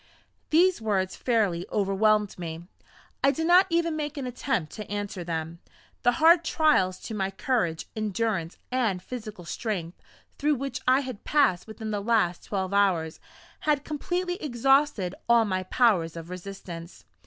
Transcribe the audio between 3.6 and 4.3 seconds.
even make an